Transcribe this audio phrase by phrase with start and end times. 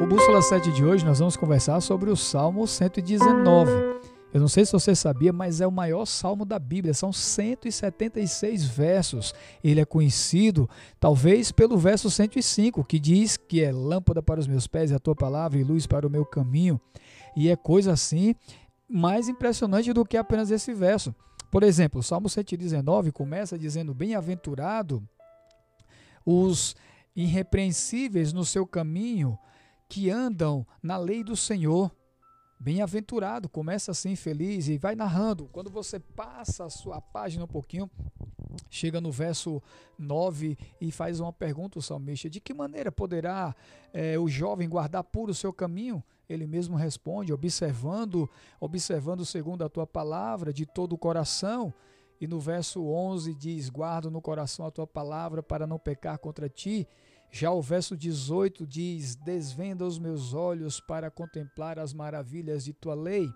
[0.00, 3.72] O Bússola 7 de hoje nós vamos conversar sobre o Salmo 119.
[4.32, 8.64] Eu não sei se você sabia, mas é o maior salmo da Bíblia, são 176
[8.64, 9.34] versos.
[9.62, 10.70] Ele é conhecido
[11.00, 15.00] talvez pelo verso 105, que diz que é lâmpada para os meus pés e a
[15.00, 16.80] tua palavra e luz para o meu caminho.
[17.36, 18.36] E é coisa assim
[18.88, 21.12] mais impressionante do que apenas esse verso.
[21.50, 25.02] Por exemplo, o Salmo 119 começa dizendo: Bem-aventurado
[26.24, 26.76] os
[27.16, 29.36] irrepreensíveis no seu caminho,
[29.88, 31.90] que andam na lei do Senhor.
[32.60, 35.48] Bem-aventurado, começa assim feliz e vai narrando.
[35.52, 37.88] Quando você passa a sua página um pouquinho,
[38.68, 39.62] chega no verso
[39.96, 43.54] 9 e faz uma pergunta o salmista: De que maneira poderá
[43.92, 46.02] é, o jovem guardar puro o seu caminho?
[46.28, 48.28] Ele mesmo responde, observando,
[48.60, 51.72] observando segundo a tua palavra de todo o coração.
[52.20, 56.48] E no verso 11 diz: Guardo no coração a tua palavra para não pecar contra
[56.48, 56.86] ti.
[57.30, 62.94] Já o verso 18 diz: Desvenda os meus olhos para contemplar as maravilhas de tua
[62.94, 63.28] lei.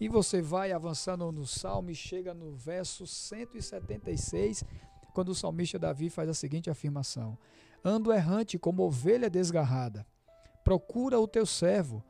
[0.00, 4.64] E você vai avançando no salmo e chega no verso 176,
[5.12, 7.36] quando o salmista Davi faz a seguinte afirmação:
[7.84, 10.06] Ando errante como ovelha desgarrada.
[10.62, 12.02] Procura o teu servo,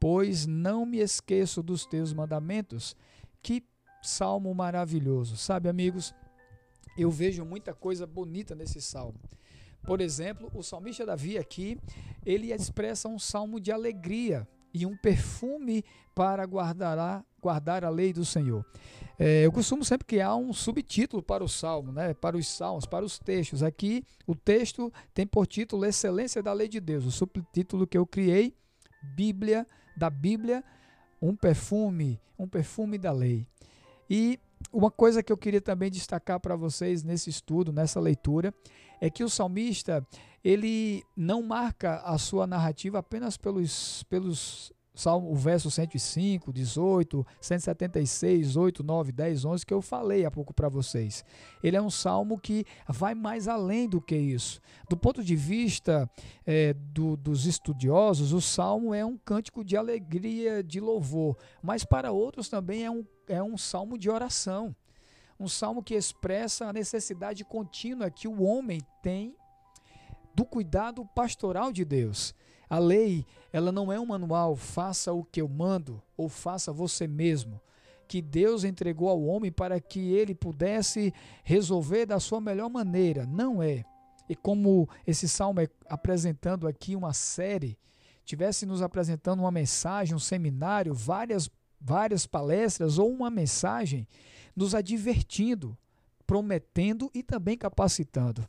[0.00, 2.96] pois não me esqueço dos teus mandamentos.
[3.42, 3.62] Que
[4.02, 5.36] salmo maravilhoso.
[5.36, 6.14] Sabe, amigos,
[6.96, 9.20] eu vejo muita coisa bonita nesse salmo.
[9.88, 11.78] Por exemplo, o salmista Davi aqui,
[12.26, 15.82] ele expressa um salmo de alegria e um perfume
[16.14, 18.62] para guardar a, guardar a lei do Senhor.
[19.18, 23.02] É, eu costumo sempre criar um subtítulo para o salmo, né, para os salmos, para
[23.02, 23.62] os textos.
[23.62, 27.06] Aqui, o texto tem por título Excelência da Lei de Deus.
[27.06, 28.54] O subtítulo que eu criei,
[29.02, 29.66] Bíblia,
[29.96, 30.62] da Bíblia,
[31.20, 33.46] um perfume, um perfume da lei.
[34.10, 34.38] E
[34.72, 38.52] uma coisa que eu queria também destacar para vocês nesse estudo, nessa leitura,
[39.00, 40.06] é que o salmista
[40.44, 48.56] ele não marca a sua narrativa apenas pelos, pelos Salmo, o verso 105, 18, 176,
[48.56, 51.24] 8, 9, 10, 11 que eu falei há pouco para vocês.
[51.62, 54.60] Ele é um salmo que vai mais além do que isso.
[54.90, 56.10] Do ponto de vista
[56.44, 62.10] é, do, dos estudiosos, o salmo é um cântico de alegria, de louvor, mas para
[62.10, 64.74] outros também é um, é um salmo de oração.
[65.38, 69.36] Um salmo que expressa a necessidade contínua que o homem tem
[70.34, 72.34] do cuidado pastoral de Deus.
[72.68, 77.06] A lei, ela não é um manual, faça o que eu mando ou faça você
[77.06, 77.60] mesmo,
[78.06, 81.12] que Deus entregou ao homem para que ele pudesse
[81.44, 83.26] resolver da sua melhor maneira.
[83.26, 83.84] Não é.
[84.28, 87.78] E como esse salmo é apresentando aqui uma série,
[88.24, 91.50] tivesse nos apresentando uma mensagem, um seminário, várias
[91.80, 94.06] várias palestras ou uma mensagem
[94.54, 95.76] nos advertindo,
[96.26, 98.46] prometendo e também capacitando.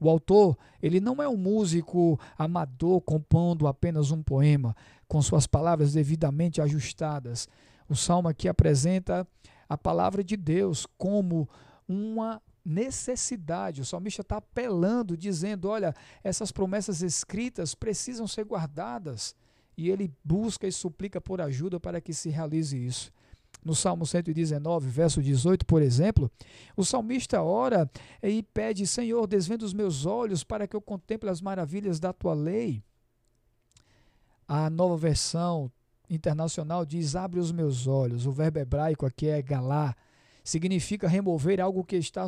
[0.00, 4.74] O autor, ele não é um músico amador compondo apenas um poema
[5.06, 7.48] com suas palavras devidamente ajustadas.
[7.88, 9.26] O salmo aqui apresenta
[9.68, 11.48] a palavra de Deus como
[11.88, 13.82] uma necessidade.
[13.82, 19.34] O salmista está apelando, dizendo: olha, essas promessas escritas precisam ser guardadas.
[19.76, 23.12] E ele busca e suplica por ajuda para que se realize isso.
[23.64, 26.30] No Salmo 119, verso 18, por exemplo,
[26.76, 27.90] o salmista ora
[28.22, 32.34] e pede: Senhor, desvenda os meus olhos para que eu contemple as maravilhas da tua
[32.34, 32.82] lei.
[34.46, 35.72] A nova versão
[36.10, 38.26] internacional diz: Abre os meus olhos.
[38.26, 39.96] O verbo hebraico aqui é galá.
[40.44, 42.26] Significa remover algo que está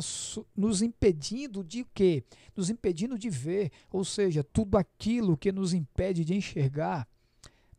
[0.55, 2.23] nos impedindo de quê?
[2.55, 7.07] Nos impedindo de ver, ou seja, tudo aquilo que nos impede de enxergar,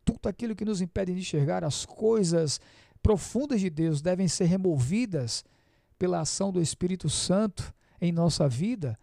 [0.05, 2.61] tudo aquilo que nos impede de enxergar as coisas
[3.01, 5.43] profundas de Deus devem ser removidas
[5.97, 8.97] pela ação do Espírito Santo em nossa vida.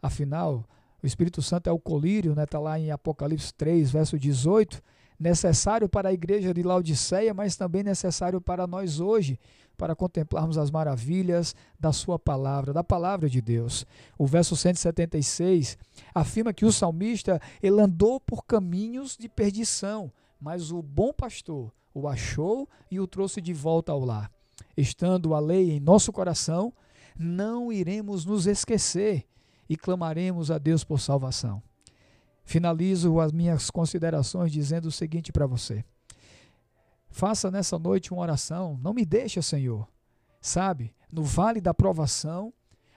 [0.00, 0.64] Afinal,
[1.02, 2.46] o Espírito Santo é o colírio, está né?
[2.46, 4.82] Tá lá em Apocalipse 3, verso 18,
[5.18, 9.38] necessário para a igreja de Laodiceia, mas também necessário para nós hoje,
[9.76, 13.86] para contemplarmos as maravilhas da Sua palavra, da palavra de Deus.
[14.16, 15.78] O verso 176
[16.14, 22.06] afirma que o salmista ele andou por caminhos de perdição, mas o bom pastor o
[22.06, 24.30] achou e o trouxe de volta ao lar.
[24.76, 26.72] Estando a lei em nosso coração,
[27.18, 29.26] não iremos nos esquecer
[29.68, 31.62] e clamaremos a Deus por salvação.
[32.44, 35.84] Finalizo as minhas considerações dizendo o seguinte para você:
[37.10, 39.86] Faça nessa noite uma oração, não me deixe, Senhor.
[40.40, 42.52] Sabe, no vale da provação,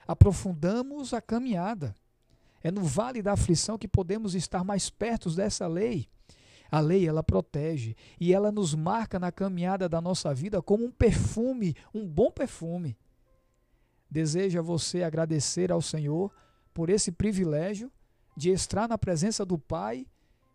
[0.06, 1.94] aprofundamos a caminhada.
[2.62, 6.08] É no vale da aflição que podemos estar mais perto dessa lei.
[6.72, 10.90] A lei ela protege e ela nos marca na caminhada da nossa vida como um
[10.90, 12.96] perfume, um bom perfume.
[14.10, 16.32] Deseja você agradecer ao Senhor
[16.72, 17.92] por esse privilégio
[18.34, 20.06] de estar na presença do Pai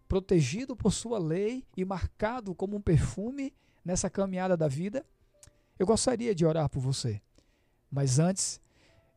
[0.08, 3.54] protegido por sua lei e marcado como um perfume
[3.86, 5.06] nessa caminhada da vida?
[5.78, 7.22] Eu gostaria de orar por você.
[7.92, 8.60] Mas antes,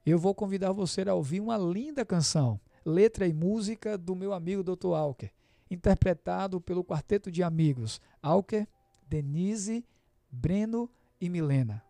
[0.05, 4.63] eu vou convidar você a ouvir uma linda canção, letra e música do meu amigo
[4.63, 4.93] Dr.
[4.95, 5.33] Alker,
[5.71, 8.67] interpretado pelo quarteto de amigos Alker,
[9.07, 9.85] Denise,
[10.31, 10.91] Breno
[11.21, 11.83] e Milena.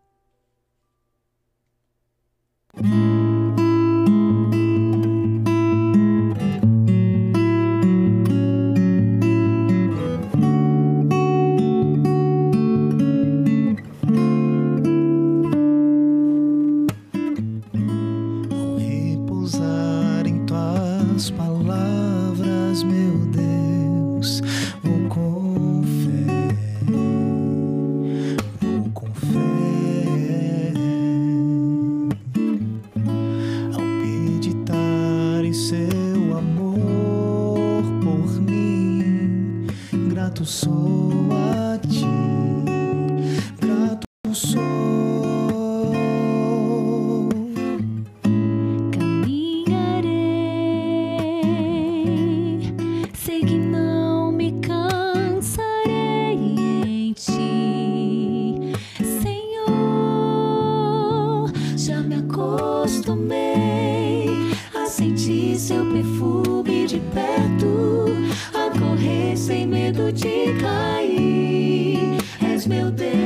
[62.91, 64.27] acostumei
[64.75, 68.07] a sentir seu perfume de perto,
[68.53, 72.17] a correr sem medo de cair.
[72.53, 73.20] És meu Deus.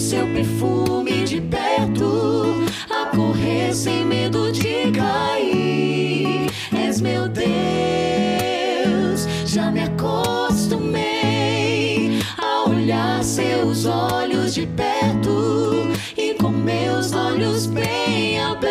[0.00, 6.50] seu perfume de perto, a correr sem medo de cair.
[6.72, 7.46] És meu Deus,
[9.44, 10.98] já me acostumei
[12.38, 18.69] a olhar seus olhos de perto e com meus olhos bem abertos.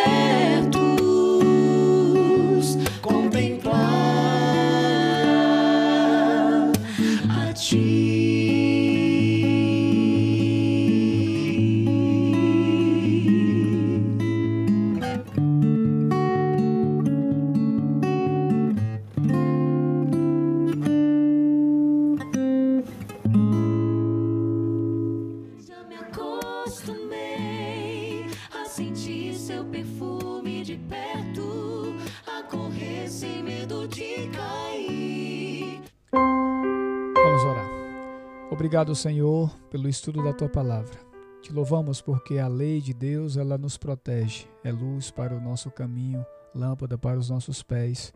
[38.60, 41.00] Obrigado, Senhor, pelo estudo da tua palavra.
[41.42, 45.72] Te louvamos porque a lei de Deus, ela nos protege, é luz para o nosso
[45.72, 48.14] caminho, lâmpada para os nossos pés.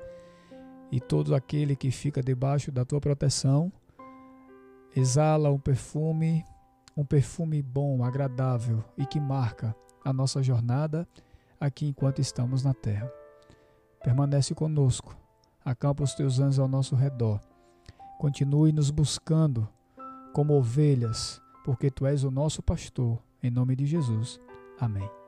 [0.91, 3.71] E todo aquele que fica debaixo da tua proteção
[4.93, 6.43] exala um perfume,
[6.95, 11.07] um perfume bom, agradável e que marca a nossa jornada
[11.57, 13.09] aqui enquanto estamos na terra.
[14.03, 15.15] Permanece conosco,
[15.63, 17.39] acampa os teus anjos ao nosso redor.
[18.19, 19.67] Continue nos buscando
[20.33, 23.19] como ovelhas, porque tu és o nosso pastor.
[23.41, 24.39] Em nome de Jesus.
[24.79, 25.22] Amém.